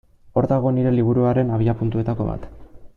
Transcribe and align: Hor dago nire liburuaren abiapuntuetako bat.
Hor 0.39 0.47
dago 0.51 0.71
nire 0.77 0.93
liburuaren 0.95 1.53
abiapuntuetako 1.59 2.29
bat. 2.33 2.49